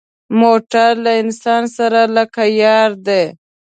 [0.41, 3.23] موټر له انسان سره لکه یار دی.